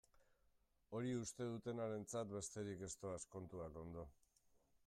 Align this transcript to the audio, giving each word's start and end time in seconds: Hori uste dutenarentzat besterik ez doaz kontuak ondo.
Hori 0.99 1.11
uste 1.17 1.47
dutenarentzat 1.51 2.33
besterik 2.39 2.83
ez 2.89 2.93
doaz 3.05 3.21
kontuak 3.37 3.79
ondo. 3.87 4.09